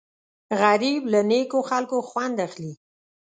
غریب 0.61 1.01
له 1.13 1.19
نیکو 1.29 1.59
خلکو 1.69 1.97
خوند 2.09 2.35
اخلي 2.47 2.73